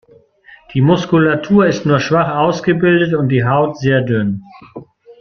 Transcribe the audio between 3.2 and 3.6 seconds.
die